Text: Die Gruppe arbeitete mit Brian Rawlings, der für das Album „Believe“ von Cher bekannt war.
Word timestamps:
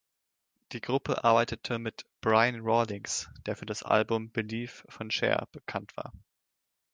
Die 0.71 0.81
Gruppe 0.81 1.23
arbeitete 1.23 1.77
mit 1.77 2.07
Brian 2.21 2.61
Rawlings, 2.63 3.29
der 3.45 3.55
für 3.55 3.67
das 3.67 3.83
Album 3.83 4.31
„Believe“ 4.31 4.83
von 4.89 5.11
Cher 5.11 5.47
bekannt 5.51 5.95
war. 5.95 6.11